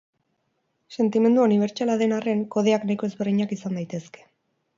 Sentimendua 0.95 1.45
unibertsala 1.49 1.97
den 2.03 2.15
arren, 2.21 2.41
kodeak 2.57 2.89
nahiko 2.89 3.11
ezberdinak 3.11 3.55
izan 3.59 3.79
daitezke. 3.81 4.27